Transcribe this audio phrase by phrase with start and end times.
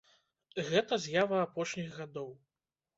[0.69, 2.29] Гэта з'ява апошніх гадоў.